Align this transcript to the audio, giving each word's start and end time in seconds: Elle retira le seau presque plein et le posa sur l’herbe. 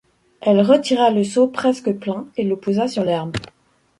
Elle 0.41 0.63
retira 0.63 1.11
le 1.11 1.23
seau 1.23 1.47
presque 1.47 1.91
plein 1.93 2.25
et 2.35 2.43
le 2.43 2.55
posa 2.55 2.87
sur 2.87 3.03
l’herbe. 3.03 3.35